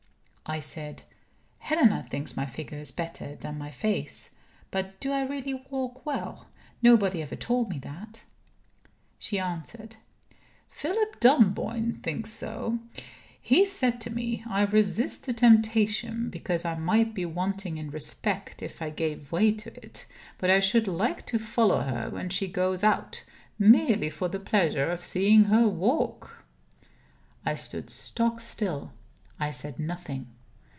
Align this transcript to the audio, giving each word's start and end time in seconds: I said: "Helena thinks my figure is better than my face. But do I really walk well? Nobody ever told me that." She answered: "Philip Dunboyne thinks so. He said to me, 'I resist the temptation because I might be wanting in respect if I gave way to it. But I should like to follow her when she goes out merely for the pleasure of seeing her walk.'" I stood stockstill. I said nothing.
I 0.47 0.59
said: 0.59 1.03
"Helena 1.59 2.05
thinks 2.09 2.35
my 2.35 2.45
figure 2.45 2.77
is 2.79 2.91
better 2.91 3.37
than 3.37 3.57
my 3.57 3.71
face. 3.71 4.35
But 4.69 4.99
do 4.99 5.13
I 5.13 5.21
really 5.25 5.53
walk 5.69 6.05
well? 6.05 6.49
Nobody 6.81 7.21
ever 7.21 7.37
told 7.37 7.69
me 7.69 7.79
that." 7.79 8.23
She 9.17 9.39
answered: 9.39 9.95
"Philip 10.67 11.21
Dunboyne 11.21 12.01
thinks 12.03 12.31
so. 12.31 12.79
He 13.39 13.65
said 13.65 14.01
to 14.01 14.09
me, 14.09 14.43
'I 14.45 14.63
resist 14.63 15.25
the 15.25 15.31
temptation 15.31 16.29
because 16.29 16.65
I 16.65 16.75
might 16.75 17.13
be 17.13 17.23
wanting 17.25 17.77
in 17.77 17.89
respect 17.89 18.61
if 18.61 18.81
I 18.81 18.89
gave 18.89 19.31
way 19.31 19.53
to 19.53 19.73
it. 19.81 20.05
But 20.37 20.49
I 20.49 20.59
should 20.59 20.85
like 20.85 21.25
to 21.27 21.39
follow 21.39 21.79
her 21.79 22.09
when 22.09 22.27
she 22.27 22.47
goes 22.49 22.83
out 22.83 23.23
merely 23.57 24.09
for 24.09 24.27
the 24.27 24.37
pleasure 24.39 24.91
of 24.91 25.05
seeing 25.05 25.45
her 25.45 25.69
walk.'" 25.69 26.43
I 27.45 27.55
stood 27.55 27.89
stockstill. 27.89 28.91
I 29.39 29.49
said 29.51 29.79
nothing. 29.79 30.27